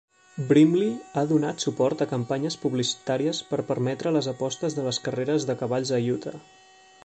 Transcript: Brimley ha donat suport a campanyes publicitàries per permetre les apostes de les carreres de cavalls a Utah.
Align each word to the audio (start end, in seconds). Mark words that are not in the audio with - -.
Brimley 0.51 0.87
ha 1.19 1.23
donat 1.31 1.65
suport 1.65 2.01
a 2.05 2.07
campanyes 2.13 2.57
publicitàries 2.63 3.43
per 3.53 3.61
permetre 3.69 4.17
les 4.19 4.31
apostes 4.35 4.79
de 4.79 4.87
les 4.89 5.01
carreres 5.09 5.49
de 5.51 5.61
cavalls 5.61 5.97
a 5.99 6.01
Utah. 6.15 6.39